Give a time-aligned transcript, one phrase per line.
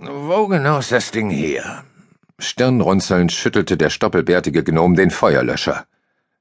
[0.00, 1.84] Wo genau ist das Ding hier?
[2.38, 5.86] Stirnrunzelnd schüttelte der stoppelbärtige Gnom den Feuerlöscher.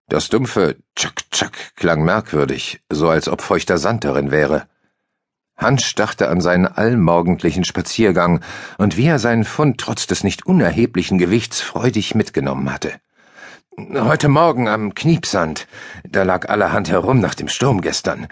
[0.09, 4.67] Das dumpfe Tschak Tschak klang merkwürdig, so als ob feuchter Sand darin wäre.
[5.57, 8.41] Hans dachte an seinen allmorgendlichen Spaziergang
[8.77, 12.93] und wie er seinen Fund trotz des nicht unerheblichen Gewichts freudig mitgenommen hatte.
[13.77, 15.67] Heute Morgen am Kniepsand,
[16.07, 18.27] da lag allerhand herum nach dem Sturm gestern.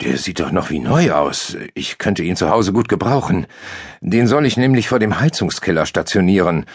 [0.00, 1.56] Der sieht doch noch wie neu aus.
[1.74, 3.46] Ich könnte ihn zu Hause gut gebrauchen.
[4.00, 6.66] Den soll ich nämlich vor dem Heizungskeller stationieren.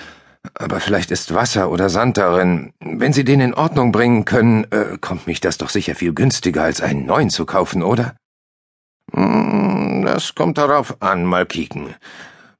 [0.53, 2.73] Aber vielleicht ist Wasser oder Sand darin.
[2.79, 6.63] Wenn Sie den in Ordnung bringen können, äh, kommt mich das doch sicher viel günstiger,
[6.63, 8.15] als einen neuen zu kaufen, oder?
[9.13, 11.95] Hm, das kommt darauf an, mal kicken.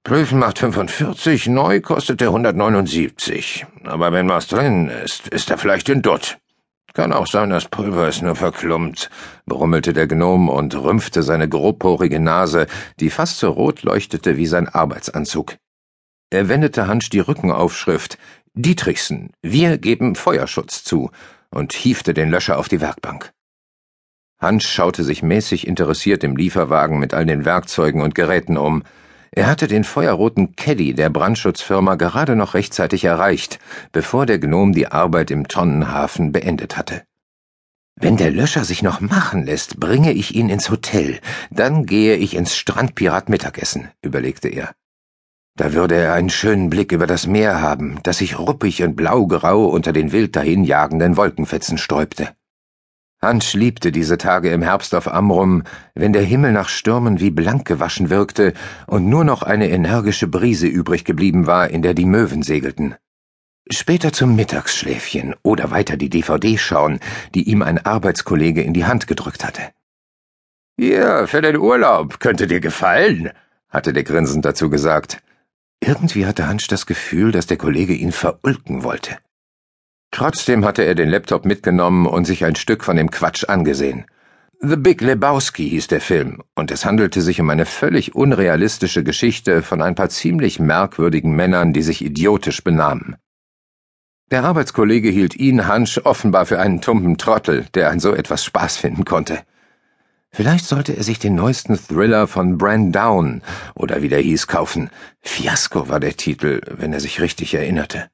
[0.04, 3.66] Prüfen macht 45, neu kostet er 179.
[3.86, 6.38] Aber wenn was drin ist, ist er vielleicht in Dutt.
[6.94, 9.10] Kann auch sein, das Pulver ist nur verklumpt,
[9.46, 12.68] brummelte der Gnom und rümpfte seine grobporige Nase,
[13.00, 15.56] die fast so rot leuchtete wie sein Arbeitsanzug.
[16.32, 18.18] Er wendete Hansch die Rückenaufschrift
[18.54, 21.12] Dietrichsen, wir geben Feuerschutz zu
[21.52, 23.32] und hiefte den Löscher auf die Werkbank.
[24.40, 28.84] Hans schaute sich mäßig interessiert im Lieferwagen mit all den Werkzeugen und Geräten um.
[29.32, 33.60] Er hatte den feuerroten Caddy der Brandschutzfirma gerade noch rechtzeitig erreicht,
[33.92, 37.04] bevor der Gnom die Arbeit im Tonnenhafen beendet hatte.
[37.96, 41.20] Wenn der Löscher sich noch machen lässt, bringe ich ihn ins Hotel,
[41.52, 44.74] dann gehe ich ins Strandpirat Mittagessen, überlegte er.
[45.58, 49.66] Da würde er einen schönen Blick über das Meer haben, das sich ruppig und blaugrau
[49.66, 52.30] unter den wild dahinjagenden Wolkenfetzen sträubte.
[53.22, 57.66] Hans liebte diese Tage im Herbst auf Amrum, wenn der Himmel nach Stürmen wie blank
[57.66, 58.54] gewaschen wirkte
[58.88, 62.96] und nur noch eine energische Brise übrig geblieben war, in der die Möwen segelten.
[63.70, 67.00] Später zum Mittagsschläfchen oder weiter die DVD schauen,
[67.36, 69.64] die ihm ein Arbeitskollege in die Hand gedrückt hatte.
[70.78, 73.32] Hier, für den Urlaub, könnte dir gefallen,
[73.68, 75.22] hatte der grinsend dazu gesagt.
[75.82, 79.18] Irgendwie hatte Hans das Gefühl, dass der Kollege ihn verulken wollte.
[80.12, 84.06] Trotzdem hatte er den Laptop mitgenommen und sich ein Stück von dem Quatsch angesehen.
[84.62, 89.62] The Big Lebowski hieß der Film, und es handelte sich um eine völlig unrealistische Geschichte
[89.62, 93.16] von ein paar ziemlich merkwürdigen Männern, die sich idiotisch benahmen.
[94.32, 98.78] Der Arbeitskollege hielt ihn, Hansch, offenbar für einen tumpen Trottel, der an so etwas Spaß
[98.78, 99.40] finden konnte.
[100.32, 103.42] Vielleicht sollte er sich den neuesten Thriller von Brand Down
[103.76, 104.90] oder wie der hieß kaufen.
[105.22, 108.10] Fiasco war der Titel, wenn er sich richtig erinnerte.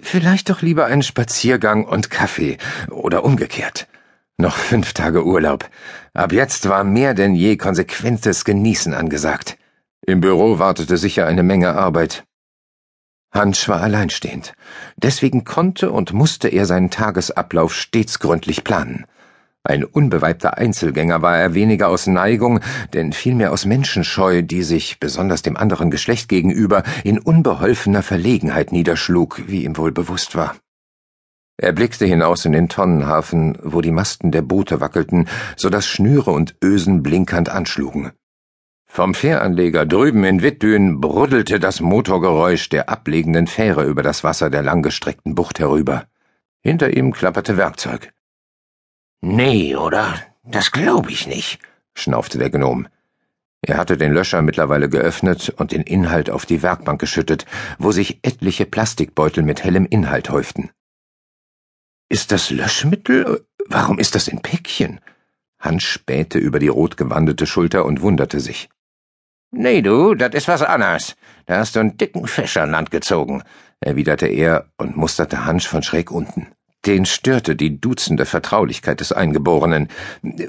[0.00, 2.58] Vielleicht doch lieber einen Spaziergang und Kaffee
[2.90, 3.88] oder umgekehrt.
[4.36, 5.68] Noch fünf Tage Urlaub.
[6.14, 9.58] Ab jetzt war mehr denn je konsequentes Genießen angesagt.
[10.06, 12.24] Im Büro wartete sicher eine Menge Arbeit.
[13.32, 14.54] Hansch war alleinstehend.
[14.96, 19.06] Deswegen konnte und musste er seinen Tagesablauf stets gründlich planen.
[19.68, 22.60] Ein unbeweibter Einzelgänger war er weniger aus Neigung,
[22.94, 29.42] denn vielmehr aus Menschenscheu, die sich, besonders dem anderen Geschlecht gegenüber, in unbeholfener Verlegenheit niederschlug,
[29.46, 30.56] wie ihm wohl bewusst war.
[31.58, 36.30] Er blickte hinaus in den Tonnenhafen, wo die Masten der Boote wackelten, so dass Schnüre
[36.30, 38.12] und Ösen blinkernd anschlugen.
[38.86, 44.62] Vom Fähranleger drüben in Wittdün bruddelte das Motorgeräusch der ablegenden Fähre über das Wasser der
[44.62, 46.06] langgestreckten Bucht herüber.
[46.62, 48.14] Hinter ihm klapperte Werkzeug.
[49.20, 50.14] Nee, oder?
[50.44, 51.58] Das glaube ich nicht,
[51.94, 52.88] schnaufte der Gnom.
[53.60, 57.44] Er hatte den Löscher mittlerweile geöffnet und den Inhalt auf die Werkbank geschüttet,
[57.78, 60.70] wo sich etliche Plastikbeutel mit hellem Inhalt häuften.
[62.08, 63.44] Ist das Löschmittel?
[63.66, 65.00] Warum ist das in Päckchen?
[65.58, 68.70] Hans spähte über die rotgewandete Schulter und wunderte sich.
[69.50, 71.16] Nee, du, das ist was anderes.
[71.46, 73.42] Da hast du einen dicken Fisch an Land gezogen,
[73.80, 76.46] erwiderte er und musterte Hans von schräg unten.
[76.88, 79.88] Den störte die duzende Vertraulichkeit des Eingeborenen.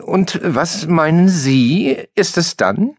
[0.06, 2.96] Und was meinen Sie, ist es dann?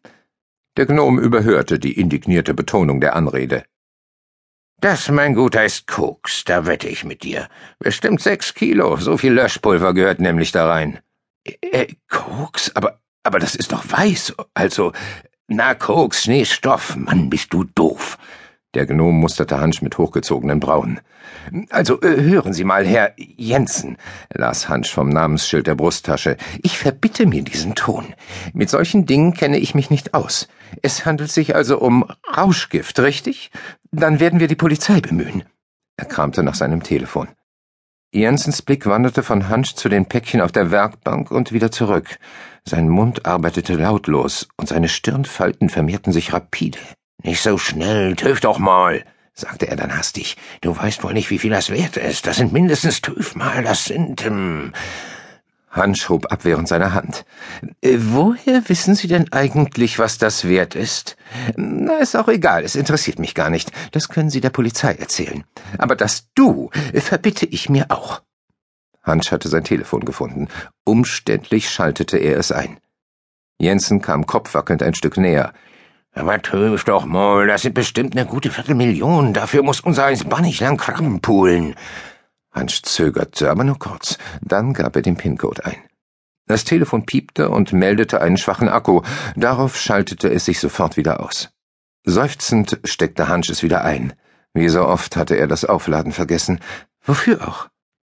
[0.77, 3.65] Der Gnom überhörte die indignierte Betonung der Anrede.
[4.79, 7.49] Das, mein Guter, ist Koks, da wette ich mit dir.
[7.79, 10.99] Bestimmt sechs Kilo, so viel Löschpulver gehört nämlich da rein.
[11.45, 12.77] Äh, Koks?
[12.77, 14.93] Aber, aber das ist doch weiß, also,
[15.49, 18.19] na, Koks, Schneestoff, Mann, bist du doof.
[18.75, 21.01] Der Gnom musterte Hansch mit hochgezogenen Brauen.
[21.71, 23.97] Also, äh, hören Sie mal, Herr Jensen,
[24.33, 26.37] las Hansch vom Namensschild der Brusttasche.
[26.63, 28.15] Ich verbitte mir diesen Ton.
[28.53, 30.47] Mit solchen Dingen kenne ich mich nicht aus.
[30.83, 32.05] Es handelt sich also um
[32.37, 33.51] Rauschgift, richtig?
[33.91, 35.43] Dann werden wir die Polizei bemühen.
[35.97, 37.27] Er kramte nach seinem Telefon.
[38.13, 42.19] Jensens Blick wanderte von Hansch zu den Päckchen auf der Werkbank und wieder zurück.
[42.65, 46.79] Sein Mund arbeitete lautlos und seine Stirnfalten vermehrten sich rapide.
[47.23, 50.37] Nicht so schnell, töf doch mal, sagte er dann hastig.
[50.61, 52.27] Du weißt wohl nicht, wie viel das wert ist.
[52.27, 53.01] Das sind mindestens
[53.35, 54.73] mal, das sind, ähm.
[55.71, 57.25] Hansch hob abwehrend seine Hand.
[57.81, 61.17] Äh, woher wissen Sie denn eigentlich, was das wert ist?
[61.57, 63.71] Na, ist auch egal, es interessiert mich gar nicht.
[63.93, 65.45] Das können Sie der Polizei erzählen.
[65.79, 68.21] Aber das Du äh, verbitte ich mir auch.
[69.05, 70.49] Hansch hatte sein Telefon gefunden.
[70.85, 72.79] Umständlich schaltete er es ein.
[73.61, 75.53] Jensen kam kopfwackelnd ein Stück näher.
[76.13, 79.33] Aber töf doch mal, das sind bestimmt eine gute Viertelmillion.
[79.33, 81.75] Dafür muss unser eins bannig lang Krabben poolen.
[82.53, 84.19] Hansch zögerte, aber nur kurz.
[84.41, 85.77] Dann gab er den PIN-Code ein.
[86.47, 89.03] Das Telefon piepte und meldete einen schwachen Akku.
[89.37, 91.51] Darauf schaltete es sich sofort wieder aus.
[92.05, 94.15] Seufzend steckte Hansch es wieder ein.
[94.53, 96.59] Wie so oft hatte er das Aufladen vergessen.
[97.05, 97.69] Wofür auch?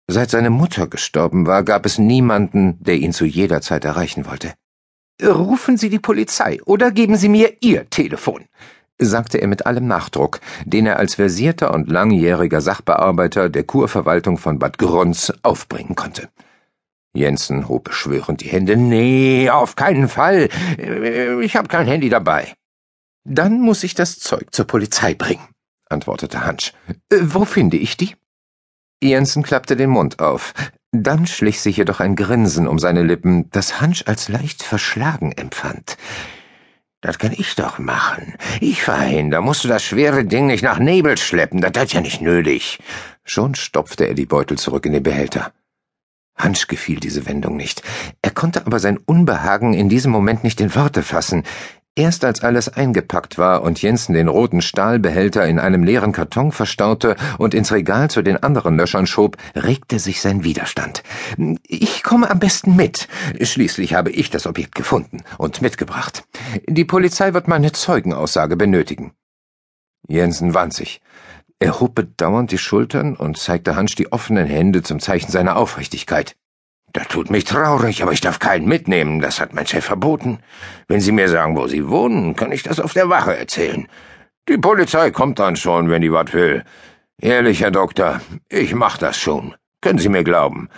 [0.06, 4.52] Seit seine Mutter gestorben war, gab es niemanden, der ihn zu jeder Zeit erreichen wollte.
[5.22, 8.44] Rufen Sie die Polizei oder geben Sie mir Ihr Telefon
[8.98, 14.58] sagte er mit allem Nachdruck, den er als versierter und langjähriger Sachbearbeiter der Kurverwaltung von
[14.58, 16.28] Bad Grons aufbringen konnte.
[17.14, 18.76] Jensen hob beschwörend die Hände.
[18.76, 20.48] Nee, auf keinen Fall.
[21.42, 22.52] Ich habe kein Handy dabei.
[23.24, 25.48] Dann muss ich das Zeug zur Polizei bringen,
[25.88, 26.72] antwortete Hansch.
[27.10, 28.14] Wo finde ich die?
[29.02, 30.54] Jensen klappte den Mund auf.
[31.02, 35.96] Dann schlich sich jedoch ein Grinsen um seine Lippen, das Hansch als leicht verschlagen empfand.
[37.00, 38.34] Das kann ich doch machen.
[38.60, 42.20] Ich da musst du das schwere Ding nicht nach Nebel schleppen, das ist ja nicht
[42.20, 42.78] nötig.
[43.24, 45.52] Schon stopfte er die Beutel zurück in den Behälter.
[46.36, 47.82] Hansch gefiel diese Wendung nicht.
[48.22, 51.44] Er konnte aber sein Unbehagen in diesem Moment nicht in Worte fassen.
[51.98, 57.16] Erst als alles eingepackt war und Jensen den roten Stahlbehälter in einem leeren Karton verstaute
[57.38, 61.02] und ins Regal zu den anderen Löschern schob, regte sich sein Widerstand.
[61.66, 63.08] Ich komme am besten mit.
[63.40, 66.24] Schließlich habe ich das Objekt gefunden und mitgebracht.
[66.68, 69.12] Die Polizei wird meine Zeugenaussage benötigen.
[70.06, 71.00] Jensen wand sich.
[71.58, 76.36] Er hob bedauernd die Schultern und zeigte Hansch die offenen Hände zum Zeichen seiner Aufrichtigkeit.
[76.96, 80.38] Das tut mich traurig, aber ich darf keinen mitnehmen, das hat mein Chef verboten.
[80.88, 83.86] Wenn Sie mir sagen, wo Sie wohnen, kann ich das auf der Wache erzählen.
[84.48, 86.64] Die Polizei kommt dann schon, wenn die was will.
[87.20, 89.54] Ehrlich, Herr Doktor, ich mach das schon.
[89.82, 90.70] Können Sie mir glauben.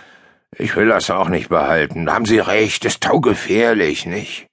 [0.57, 2.11] Ich will das auch nicht behalten.
[2.11, 4.47] Haben Sie recht, ist taugefährlich, nicht?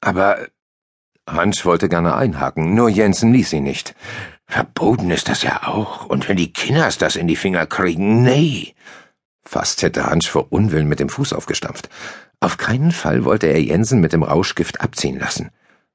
[0.00, 0.48] Aber
[1.28, 3.94] Hans wollte gerne einhaken, nur Jensen ließ ihn nicht.
[4.48, 8.74] Verboten ist das ja auch, und wenn die Kinders das in die Finger kriegen, nee.
[9.44, 11.88] Fast hätte Hansch vor Unwillen mit dem Fuß aufgestampft.
[12.40, 15.50] Auf keinen Fall wollte er Jensen mit dem Rauschgift abziehen lassen.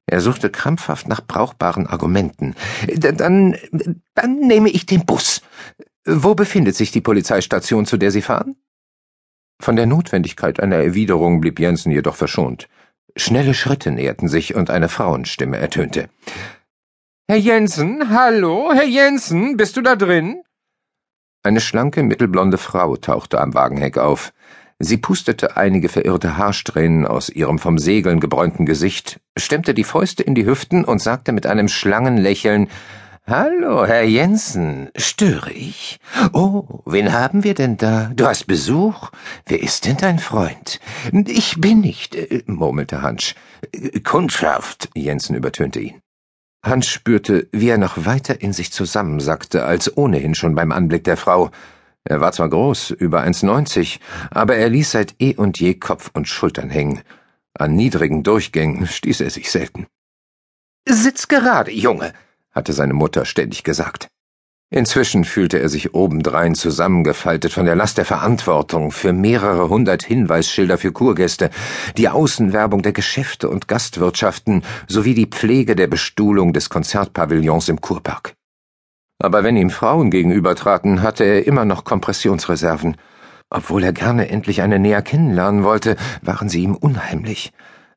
[0.06, 2.54] Er suchte krampfhaft nach brauchbaren Argumenten.
[2.86, 3.56] Dann,
[4.14, 5.42] dann nehme ich den Bus.
[6.04, 8.54] Wo befindet sich die Polizeistation, zu der Sie fahren?
[9.60, 12.68] Von der Notwendigkeit einer Erwiderung blieb Jensen jedoch verschont.
[13.16, 16.08] Schnelle Schritte näherten sich und eine Frauenstimme ertönte.
[17.28, 20.42] Herr Jensen, hallo, Herr Jensen, bist du da drin?
[21.46, 24.32] Eine schlanke, mittelblonde Frau tauchte am Wagenheck auf.
[24.80, 30.34] Sie pustete einige verirrte Haarsträhnen aus ihrem vom Segeln gebräunten Gesicht, stemmte die Fäuste in
[30.34, 32.66] die Hüften und sagte mit einem Schlangenlächeln
[33.28, 36.00] Hallo, Herr Jensen, störe ich?
[36.32, 38.10] Oh, wen haben wir denn da?
[38.12, 39.10] Du hast Besuch?
[39.46, 40.80] Wer ist denn dein Freund?
[41.28, 43.36] Ich bin nicht, äh, murmelte Hansch.
[44.02, 46.02] Kundschaft, Jensen übertönte ihn.
[46.62, 51.16] Hans spürte, wie er noch weiter in sich zusammensackte, als ohnehin schon beim Anblick der
[51.16, 51.50] Frau.
[52.04, 53.98] Er war zwar groß, über 1,90,
[54.30, 57.02] aber er ließ seit eh und je Kopf und Schultern hängen.
[57.54, 59.86] An niedrigen Durchgängen stieß er sich selten.
[60.88, 62.12] Sitz gerade, Junge,
[62.52, 64.08] hatte seine Mutter ständig gesagt.
[64.70, 70.76] Inzwischen fühlte er sich obendrein zusammengefaltet von der Last der Verantwortung für mehrere hundert Hinweisschilder
[70.76, 71.50] für Kurgäste,
[71.96, 78.34] die Außenwerbung der Geschäfte und Gastwirtschaften sowie die Pflege der Bestuhlung des Konzertpavillons im Kurpark.
[79.18, 82.96] Aber wenn ihm Frauen gegenübertraten, hatte er immer noch Kompressionsreserven.
[83.48, 87.52] Obwohl er gerne endlich eine näher kennenlernen wollte, waren sie ihm unheimlich.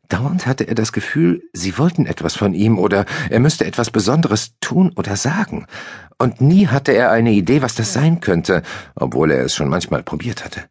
[0.10, 4.56] Dauernd hatte er das Gefühl, sie wollten etwas von ihm oder er müsste etwas Besonderes
[4.60, 5.68] tun oder sagen.
[6.18, 8.64] Und nie hatte er eine Idee, was das sein könnte,
[8.96, 10.66] obwohl er es schon manchmal probiert hatte.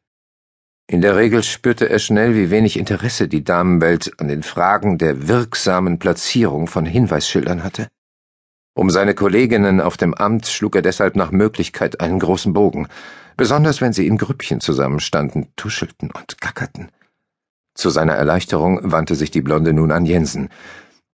[0.91, 5.29] In der Regel spürte er schnell, wie wenig Interesse die Damenwelt an den Fragen der
[5.29, 7.89] wirksamen Platzierung von Hinweisschildern hatte.
[8.75, 12.89] Um seine Kolleginnen auf dem Amt schlug er deshalb nach Möglichkeit einen großen Bogen,
[13.37, 16.91] besonders wenn sie in Grüppchen zusammenstanden, tuschelten und gackerten.
[17.79, 20.49] Zu seiner Erleichterung wandte sich die Blonde nun an Jensen.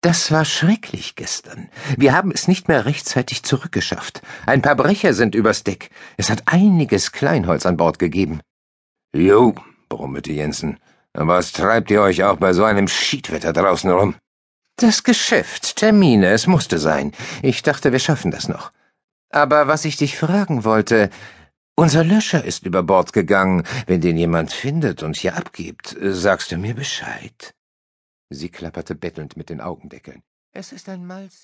[0.01, 1.69] Das war schrecklich gestern.
[1.97, 4.21] Wir haben es nicht mehr rechtzeitig zurückgeschafft.
[4.45, 5.89] Ein paar Brecher sind übers Deck.
[6.17, 8.41] Es hat einiges Kleinholz an Bord gegeben.
[9.11, 9.55] Jo,
[9.89, 10.77] brummelte Jensen.
[11.13, 14.13] Was treibt ihr euch auch bei so einem Schiedwetter draußen rum?
[14.75, 17.11] Das Geschäft, Termine, es musste sein.
[17.41, 18.71] Ich dachte, wir schaffen das noch.
[19.31, 21.09] Aber was ich dich fragen wollte,
[21.81, 23.63] Unser Löscher ist über Bord gegangen.
[23.87, 27.55] Wenn den jemand findet und hier abgibt, sagst du mir Bescheid.
[28.29, 30.21] Sie klapperte bettelnd mit den Augendeckeln.
[30.53, 31.41] Es ist ein Malz